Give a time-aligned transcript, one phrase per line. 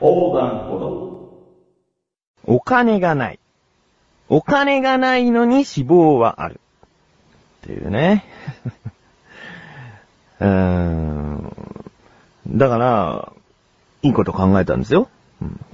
[0.00, 1.10] 横断歩道。
[2.46, 3.38] お金がない。
[4.28, 6.60] お金がないのに脂肪はある。
[7.62, 8.24] っていうね。
[10.40, 11.52] うーん。
[12.48, 13.32] だから、
[14.02, 15.08] いいこと考えたんですよ。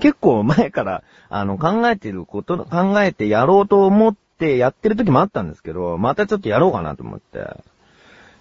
[0.01, 7.47] 結構前から、あの、考えてること、考えてやろうと思ってやってる時もあったんですけど、またちょっとやろうかなと思って。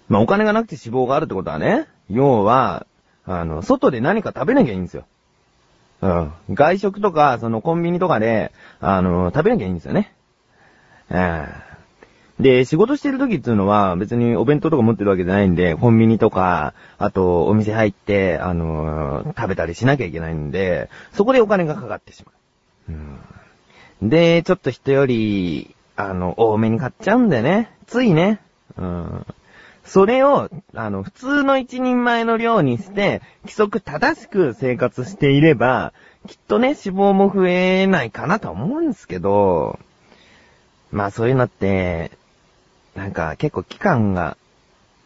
[0.08, 2.86] まあ、お金がなくて脂肪があるってことはね、要は、
[3.24, 5.04] あの、外で何か食べなきゃいいんですよ。
[6.06, 6.54] うん。
[6.54, 10.12] 外食とか、そのコンビニとかで、あの、食べなきゃいいんですよね。
[11.10, 11.46] うん。
[12.38, 22.36] で、仕事してる時っていうのは、別にお弁当とか持ってるわけじゃないんで、コンビニとか、あと、お店入って、あの、食べたりしなきゃいけないんで、そこでお金がかかってしまう。
[24.02, 27.70] で、ちょっと人より、あの、多めに買っちゃうんだよね。
[27.86, 28.40] ついね。
[28.76, 29.26] うん。
[29.86, 35.92] それを、あの、普通の一人前の量にして、規則正しく生活していれば、
[36.26, 39.78] きっとね、脂肪も増えないかなと思うんですけど、
[40.90, 42.10] まあそういうのって、
[42.94, 44.36] なんか結構期間が、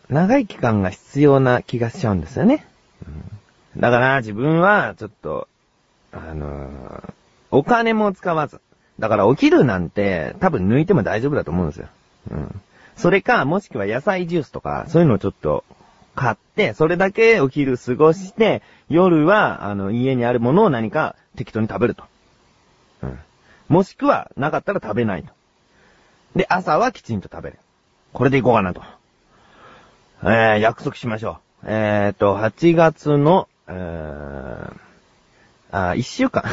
[0.09, 2.67] 長い期間が必要な気がしちゃうんですよね。
[3.07, 5.47] うん、だから自分はちょっと、
[6.13, 7.13] あのー
[7.51, 8.61] お金も使わず。
[8.99, 11.89] だからお昼なんて多分抜いても大丈夫だと思うんですよ。
[12.31, 12.61] うん。
[12.97, 15.65] それか、もしくは野菜ジュースとか、そういうのをちょっと
[16.15, 22.05] 買って、それだけお昼過ごして、夜は、あの、家にあるものを何か適当に食べると。
[23.03, 23.19] うん。
[23.69, 25.33] もしくは、なかったら食べないと。
[26.37, 27.59] で、朝はきちんと食べる。
[28.13, 28.83] これでいこうかなと。
[30.23, 31.67] えー、約束しましょう。
[31.67, 34.75] えーと、8月の、えー、
[35.71, 36.45] あ、1週間。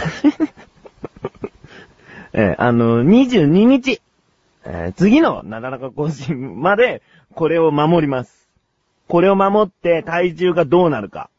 [2.33, 4.01] えー、あの、22日。
[4.69, 7.01] えー次のなだらか更新まで、
[7.33, 8.49] これを守ります。
[9.07, 11.29] これを守って体重がどうなるか。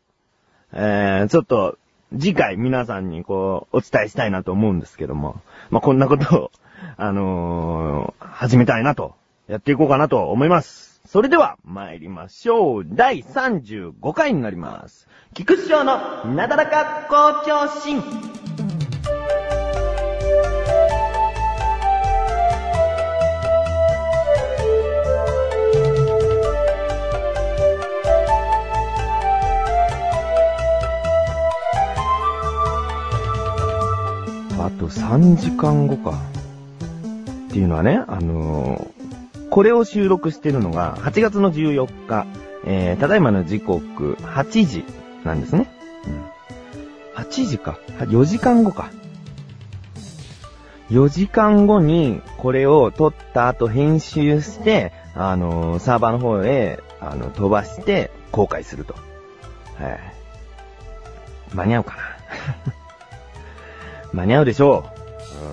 [0.73, 1.77] えー、ちょっと、
[2.13, 5.43] 次回皆さんにこう、お伝えしたいなと思うんですけども。
[5.69, 6.51] まあ、こんなことを、
[6.97, 9.15] あのー始めたいなと、
[9.47, 11.03] やっていこうかなと思います。
[11.07, 12.87] それでは、参りましょう。
[12.87, 15.07] 第35回になります。
[15.35, 18.48] 菊師匠のなだらか校長心。
[34.79, 36.19] と3時間後か。
[37.49, 38.99] っていうのはね、あのー
[39.51, 42.27] これを収録してるのが8月の14日、
[42.67, 44.85] えー、ただいまの時刻8時
[45.25, 45.71] なんですね。
[46.07, 47.79] うん、8時か。
[47.99, 48.91] 4時間後か。
[50.91, 58.95] 4時間後にこれを撮った後編集して、あのーサーバーの方へ、あの、飛ばして公開すると。
[58.95, 60.01] はい。
[61.55, 61.97] 間に合うか
[62.67, 62.78] な。
[64.19, 65.45] 間に合うでしょう。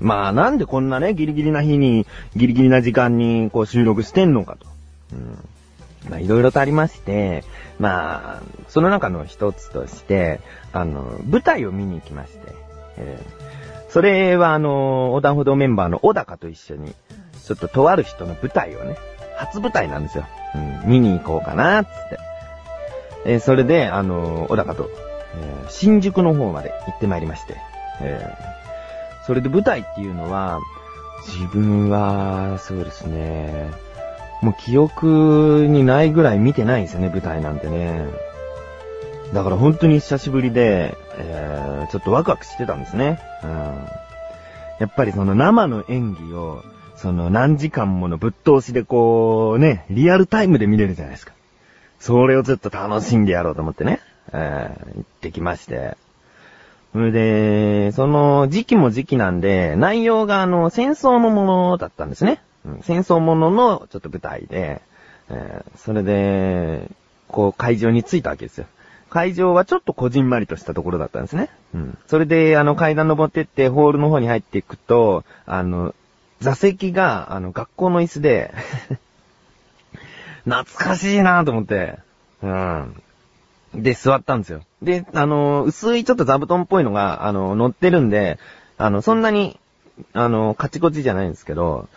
[0.00, 4.66] うんまあなんでこんなね、ギリギリな日に、ギリギリな時間にこう収録してんのかと。
[5.12, 7.42] うん、まあいろいろとありまして、
[7.78, 10.40] まあ、その中の一つとして、
[10.72, 12.40] あの、舞台を見に行きまして、
[12.96, 13.48] えー
[13.90, 16.94] それはあの、横断歩道メンバーの小高と一緒に、
[17.42, 18.98] ちょっととある人の舞台をね、
[19.38, 20.26] 初舞台なんですよ。
[20.54, 22.18] うん、見に行こうかな、つって。
[23.24, 27.56] えーそれで、あの、小高と、えー新宿の方まで行ってまいりまして、
[28.00, 28.58] えー
[29.28, 30.58] それで舞台っていうのは、
[31.26, 33.70] 自分は、そうですね、
[34.40, 38.06] もう記憶にないぐらい見てないんですよね、舞台なんてね。
[39.34, 43.18] だから本当に久しぶりで、えーちょっとワクワクしてたんですね。
[43.44, 43.50] うん。
[44.80, 46.62] やっぱりその生の演技を、
[46.96, 51.34] その何時間ものぶっ通しでこうね、リアルタイムで見れるじゃないですか。
[52.00, 54.00] それをちょっと楽しんでやろうと思ってね、
[54.32, 55.98] えー行ってきまして。
[56.92, 62.42] それで、その時期も時期なんで、内容があの、戦争のものだったんですね。
[62.82, 64.82] 戦争もののちょっと舞台で、
[65.28, 66.90] えーそれで、
[67.28, 68.66] こう会場に着いたわけですよ。
[69.10, 71.50] 会場はちょっとこじんまりとしたところだったんですね。
[71.74, 71.98] うん。
[72.06, 75.94] それで、あの階段登ってってホールの方に入っていくと、あの、
[76.40, 78.52] 座席が、あの、学校の椅子で、
[80.44, 81.98] 懐かしいなと思って、
[82.42, 83.02] うん。
[83.74, 84.62] で、座ったんですよ。
[84.82, 88.38] で、あの、薄いちょっと座布団っぽいのが、あの、乗ってるんで、
[88.76, 89.58] あの、そんなに、
[90.12, 91.88] あの、カチコチじゃないんですけど、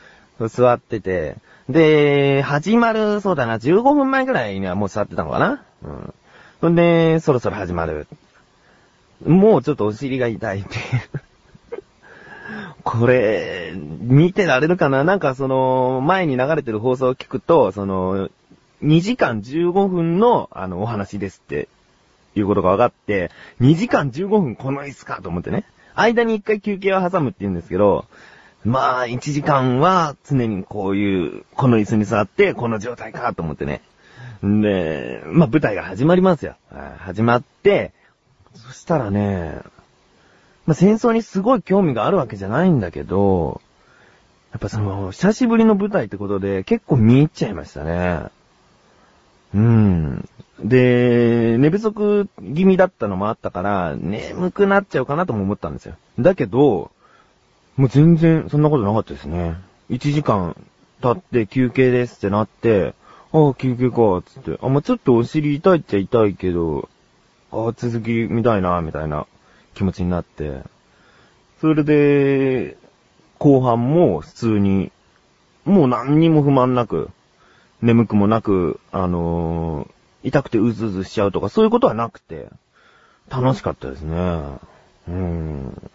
[0.47, 1.35] 座ってて、
[1.69, 5.63] で、始まる、そうだな、15分前ぐらいにはもう座ってたのかな？
[5.83, 6.13] うん。
[6.59, 8.07] そんで、そろそろ始まる。
[9.25, 10.69] もうちょっとお尻が痛いって。
[12.83, 15.03] これ、見てられるかな？
[15.03, 18.29] なんかその、前に流れてる放送を聞くと、その、
[18.83, 21.67] 2時間15分の、あの、お話ですって
[22.35, 25.65] いうことが分かって、2時間15分この椅子かと思ってね。
[25.95, 28.05] 間に1回休憩を挟むって言うんですけど、
[28.63, 33.81] まあ、1時間は常にこういう、この椅子に座って、この状態かと思ってね。
[34.45, 36.55] んで、まあ舞台が始まりますよ。
[36.99, 37.93] 始まって、
[38.55, 39.59] そしたらね、
[40.65, 43.61] まあ戦争にすごい興味があるわけじゃないんだけど、
[44.51, 48.25] やっぱその、久しぶりの舞台ってことで結構見入っちゃいましたね。
[49.53, 50.29] うん。
[50.63, 55.95] で、寝不足気味だったのもあったから、眠くなっちゃうかなとも思ったんですよ。
[56.19, 56.91] だけど、
[57.77, 59.55] もう全然そんなことなかったですね。
[59.89, 60.55] 1時間
[61.01, 62.93] 経って休憩ですってなって、
[63.33, 64.59] ああ、休憩か、つって。
[64.61, 66.89] あ、まあ、ちょっとお尻痛いっちゃ痛いけど、
[67.51, 69.25] ああ、続き見たいな、みたいな
[69.73, 70.61] 気持ちになって。
[71.59, 72.77] それで、
[73.39, 74.91] 後半も普通に、
[75.65, 77.09] もう何にも不満なく、
[77.81, 79.91] 眠くもなく、あのー
[80.23, 82.47] 痛くてうずうずしちゃうとかそういうことはなくて、
[83.29, 84.15] 楽しかったですね。
[85.07, 85.91] うん。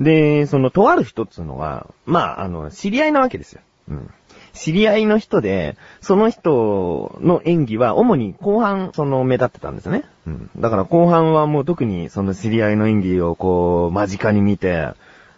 [0.00, 3.62] で、その、とある人っつうのは、まあ、あの、知り合いなわけですよ。
[3.88, 4.10] うん。
[4.52, 10.04] 知り合いの人で、その人の演技は主に後半、その、目立ってたんですね。
[10.26, 10.50] うん。
[10.56, 14.92] だから後半はもう特にその知り合いの演技をこう、間近に見て、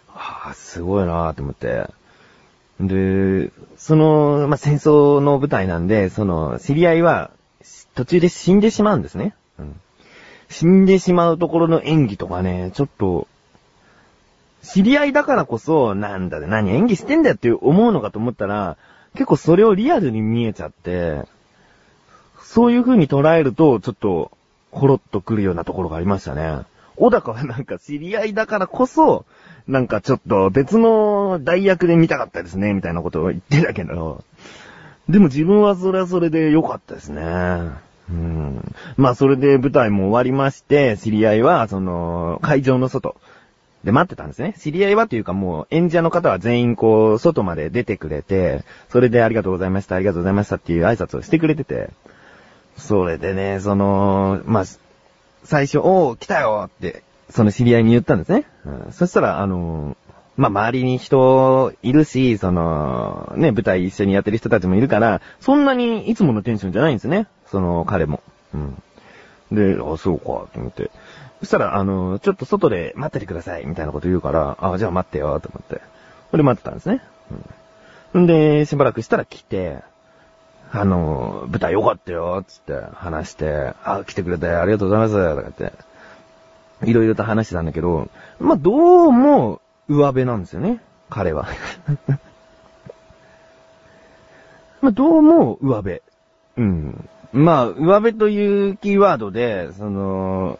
[0.07, 1.87] はあ、すごいなぁと思って。
[2.87, 7.31] で、その、まあ、戦争の舞台なんで、その、知り合いは、
[7.95, 9.35] 途中で死んでしまうんですね。
[9.59, 9.79] うん。
[10.49, 13.27] 死んでしまうところの演技とかね、ちょっと、
[14.63, 18.77] 知り合いだからこそ、なんだね、何演技してんだよって思うのかと思ったら、
[19.13, 21.23] 結構それをリアルに見えちゃって、
[22.43, 24.31] そういう風に捉えると、ちょっと、
[24.71, 26.59] ほろっとくるようなところがありましたね。
[26.95, 29.25] 小高はなんか知り合いだからこそ、
[29.71, 34.23] なんかちょっと別の代役で見たかったですね、みたいなことを言ってたけど、
[35.07, 37.21] でも自分はそれはそれで良かったですね。
[38.09, 38.75] うん。
[38.97, 43.15] まあそれで舞台も終わりまして、知り合いは、その、会場の外
[43.85, 44.55] で待ってたんですね。
[44.59, 51.89] 知り合いはというかもう演者の方は全員こう、外まで出てくれて、それでありがとうございました、ありがとうございましたっていう挨拶をしてくれてて、
[52.75, 54.63] それでね、その、まあ、
[55.43, 58.45] 最初、おー、来たよって、その知り合いに言ったんですね。
[58.65, 59.97] うん、そしたら、あの
[60.37, 67.27] まあ、周りに人いるし、その、ね、舞台一緒にやってる人たちもいるから、そんなにいつものテンションじゃないんですね。
[67.47, 68.21] その、彼も。
[68.53, 68.81] うん。
[69.51, 70.89] で、あ、そうか、と思って。
[71.41, 75.81] そしたら、あの、ちょっと外で待っててください、みたいなこと言うから、あ、じゃあ待ってよ、と思って。
[76.31, 77.01] それで待ってたんですね。
[78.13, 78.23] うん。
[78.23, 79.79] んで、しばらくしたら来て、
[80.71, 85.73] あの、舞台良かったよ、つって話して、あ、来てくれてありがとうございます、とか言って、
[86.83, 90.79] いろいろと話してたんだけど、まあ、どうも、上辺なんですよね、
[91.09, 91.47] 彼は。
[94.81, 96.01] まあ、どうも、上辺。
[96.57, 97.09] うん。
[97.33, 100.59] まあ、上辺というキーワードで、その、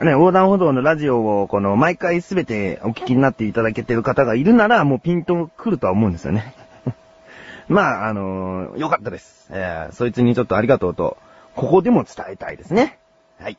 [0.00, 6.54] ね、横断歩道のラジオを、この、毎回すべてお聞きになっていただけてる方がいるなら、もうピンと来るとは思うんですよね。
[7.68, 9.48] まあ、あのよかったです。
[9.50, 11.16] えー、そいつにちょっとありがとうと、
[11.54, 12.98] ここでも伝えたいですね。
[13.38, 13.56] はい。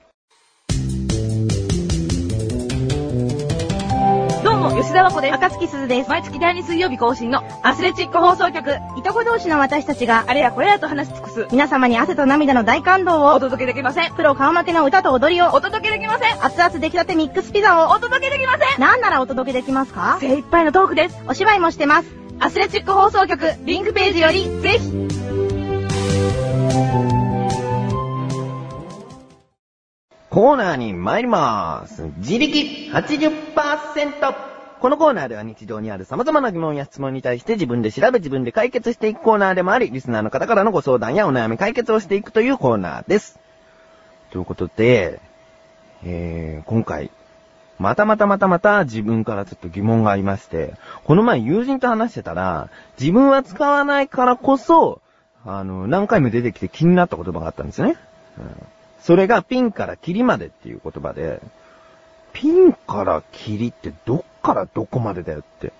[4.83, 5.33] 吉田和子です。
[5.35, 6.09] 赤月鈴です。
[6.09, 8.69] 毎月第2水曜日更新のアスレチック放送局。
[8.97, 11.47] いとこ同士の私たちが、あれやこれやと話し尽くす。
[11.51, 14.13] 皆様に汗と涙の大感動を、お届けできません。
[14.13, 16.45] プロ顔負けの歌と踊りを、お届けできません。
[16.45, 18.81] 熱々出来立てミックスピザを、お届けできません。
[18.81, 20.17] なんならお届けできますか？
[20.19, 21.17] 精一杯のトークです。
[21.29, 22.09] お芝居もしてます。
[22.41, 24.79] アスレチック放送局、リンクページより、ぜひ。
[30.29, 32.09] コーナーに参ります。
[32.17, 34.52] 自力80%。
[34.83, 43.39] このコーナーでは日常にある様々な疑問や質問に対して自分で調べ自分で解決していくコーナーでもあり、リスナーの方からのご相談やお悩み解決をしていくというコーナーです。
[44.31, 45.21] ということで、
[46.03, 47.11] えー、今回、
[47.79, 50.73] またまたまたまた自分からちょっと疑問がありまして、
[51.05, 54.99] この前友人と話してたら、自分は使わないからこそ、
[55.45, 57.95] あの、何回も出てきて気になった言葉があったんですよね。
[58.37, 58.67] うん
[59.03, 61.41] それがピンからキリまでっていう言葉で、
[62.43, 65.71] ピンからキリってどっからどこまでだよって。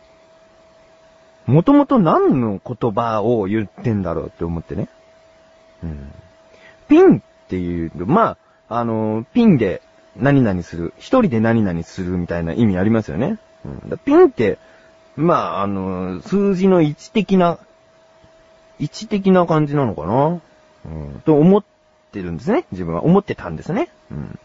[1.46, 4.88] もともと何の言葉を言ってんだろうって思ってね。
[5.84, 6.13] うん。
[6.88, 8.38] ピンっていう、ま
[8.70, 9.82] あ、あの、ピンで
[10.15, 13.39] 何々する、一人で何々するみたいな意味ありますよね。
[13.65, 14.58] うん、ピンって、
[15.17, 17.60] まあ、あの、数字の位置的な、
[18.79, 20.41] 位置的な感じなのかな
[20.86, 21.63] うん、と思っ
[22.13, 22.63] てるんですね。
[22.72, 23.89] 自分は思ってたんですね。
[24.10, 24.39] うん。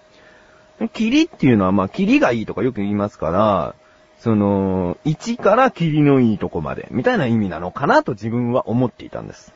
[0.86, 3.74] 霧っていうのは、まあ、霧がいいとかよく言いますから、
[4.20, 9.52] その、1から霧のいいとこまで、みたいな意味なのかなと自分は思っていたんです。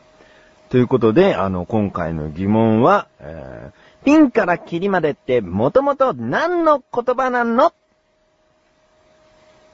[0.70, 7.72] ということで、あの、今回の疑問は、えー、ピンからキリまでってもともと何の言葉なの？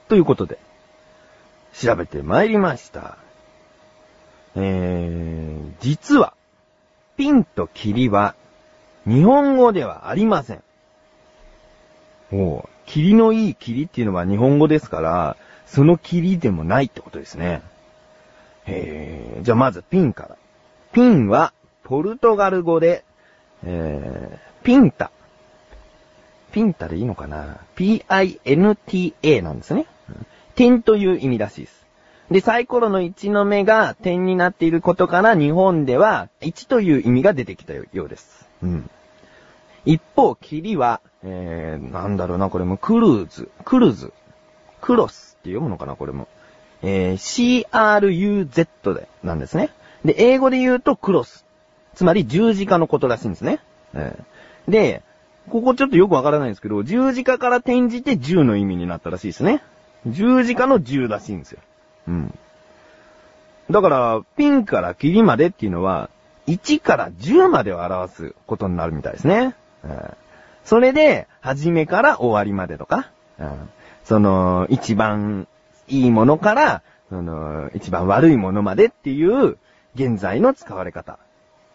[0.07, 0.59] ということで、
[1.73, 3.17] 調べてまいりました。
[4.55, 6.33] えー、実は、
[7.15, 8.35] ピンとキリは、
[9.05, 10.63] 日本語ではありません。
[12.31, 17.61] おう、霧のいい霧っていうのは日本語ですから、その霧でもないってことですね。
[18.65, 20.37] え、じゃあまずピンから。
[20.91, 23.03] ピンは、ポルトガル語で、
[23.63, 25.11] えー、ピンタ。
[26.51, 29.85] ピンタでいいのかな ?P-I-N-T-A なんですね。
[30.55, 31.85] 点という意味らしいです。
[32.31, 38.47] で、サイコロの1の目が点になっていることから日本では1という意味が出てきたようです。
[38.61, 38.89] うん。
[39.85, 44.13] 一方、霧は、えー、なんだろうな、これもクルーズ、クルーズ、
[44.81, 46.27] クロスって読むのかな、これも。
[46.81, 49.69] えー、CRUZ で、なんですね。
[50.05, 51.45] で、英語で言うとクロス。
[51.93, 53.59] つまり十字架のことらしいんですね。
[53.93, 55.01] えーで、
[55.49, 59.63] ここちょっとよくわからないんですけど、十字架から転じて10の意味になったらしいですね。
[60.05, 61.59] 十字架の10らしいんですよ。
[62.07, 62.37] うん。
[63.69, 66.09] だから、ピンからキリまでっていうのは、
[66.47, 69.55] 1から10までを表すことになるみたいですね。
[69.83, 69.91] うん
[70.69, 73.09] それで、初めから終わりまでとか、
[73.39, 73.69] うん
[74.03, 75.47] その、一番
[75.87, 79.57] いいものから、その、一番悪いものまでっていう、
[79.95, 81.17] 現在の使われ方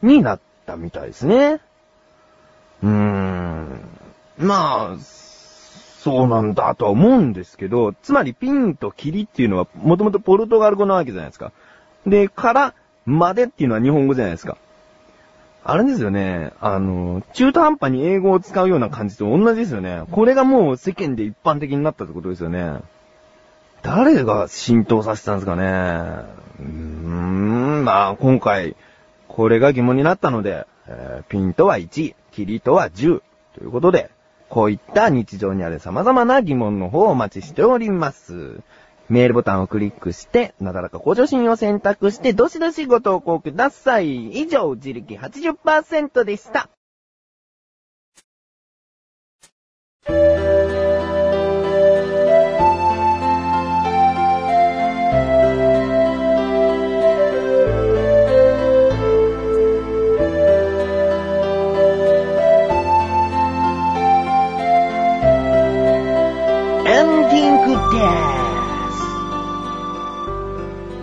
[0.01, 1.61] になったみたいですね。
[2.85, 3.81] うーん。
[4.39, 11.51] まあ、そうなんだとは思うんですけど、つまりピンとキリっていうのはもともとポルトガル語なわけじゃないですか。
[12.07, 12.75] で、から、
[13.07, 14.57] までっていうのは日本語じゃないですか。
[15.67, 16.53] あれですよね。
[16.61, 20.03] あの、中途半端に英語を使うような感じと同じですよね。
[20.11, 22.81] これがもう世間で一般的になったってことですよね。
[23.83, 25.63] 誰が浸透させたんですかね。
[26.61, 28.77] うーん、まあ今回、
[29.27, 33.23] これが疑問になったので、えーピンとは1、キリとは10
[33.55, 34.11] ということで、
[34.51, 38.61] こういった日常にある様々な疑問の方をお待ちしております。
[39.09, 44.29] メールボタンをクリックして、なだらか向上心を選択して、どしどしご投稿ください。
[44.41, 46.69] 以上、自力80%でした。
[66.87, 68.44] エンディングです。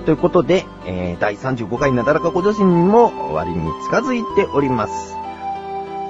[0.01, 5.15] ということで、えー、第35回なだらかご女子にも終わりに近づいております。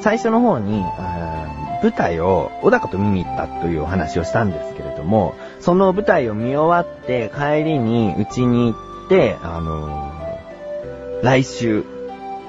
[0.01, 0.83] 最初の方に、
[1.83, 10.21] 舞台を小高と見に行ったというお話をしたんですけれども、その舞台を見終わって帰りにうちに行って、あのー
[11.24, 11.86] 来週、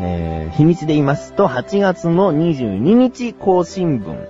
[0.01, 4.27] えー日にちで言いますと、8月の22日更新分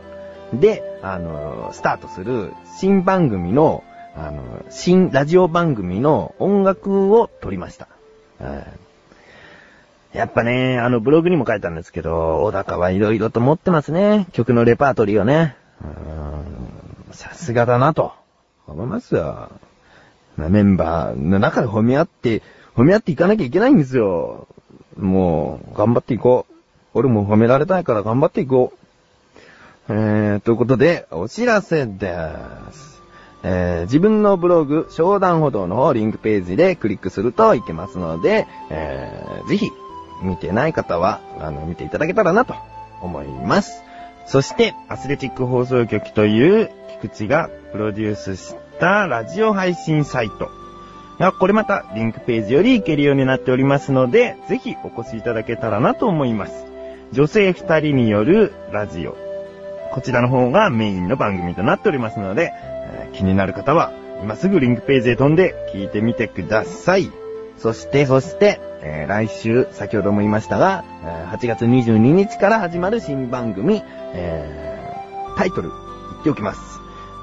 [0.53, 7.89] で、あの、スタートする新番組の、あの、新ラジオ番組の音楽を撮りました。
[8.41, 8.63] うん
[10.13, 14.27] やっぱね、あの、ブログにも書いたんですけど、小高はいろいろと持ってますね。
[14.33, 15.57] 曲のレパートリーをね。
[17.13, 18.13] さすがだなと。
[18.67, 19.51] 思いますよ。
[20.37, 22.43] メンバーの中で褒め合って、
[22.77, 24.49] 褒め合っていかなきゃいけないんですよ。
[24.99, 26.55] もう、頑張っていこう。
[26.95, 29.93] 俺も褒められたいから頑張っていこう。
[29.93, 32.15] えー、ということで、お知らせで
[32.73, 32.92] す。
[33.45, 39.71] えー、自分のブログ、商談歩道の方、リンクページでクリックするといけますので、えー、ぜひ、
[40.23, 42.55] 見てない方は、あの、見ていただけたらなと
[43.01, 43.83] 思います。
[44.27, 46.71] そして、アスレチック放送局という、
[47.01, 50.51] 菊池がプロデュースしたラジオ配信サイト。
[51.39, 56.67] これまたリンクページより行けるようになっておりますので、ぜひお越しいただけたらなと思います。
[57.13, 59.17] 女性二人によるラジオ。
[59.93, 62.53] こちらの方がメインの番組となっておりますので、
[63.13, 67.11] 気になる方は、今すぐリンクページへ飛んで聞いてみてください。
[67.59, 70.85] そして、そして、えー来週、先ほども言いましたが、
[71.31, 73.83] 8月22日から始まる新番組、
[74.15, 76.61] えータイトル、言っておきます。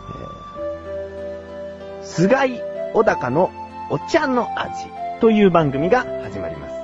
[0.09, 2.59] えー菅井
[2.93, 3.51] 小高の
[3.91, 4.73] お茶の味
[5.21, 6.75] という番組が始まります。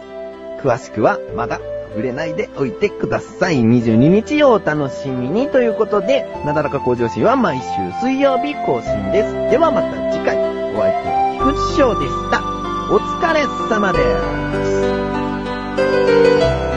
[0.61, 1.59] 詳しくはまだ
[1.95, 3.61] 触れないでおいてください。
[3.61, 7.65] 22日をお楽しみにということで、なだらか向上心は毎週
[8.01, 9.33] 水曜日更新です。
[9.49, 10.35] ではまた次回、
[10.75, 12.41] お相手は菊池翔でした。
[12.93, 13.99] お疲れ様で
[16.71, 16.74] す。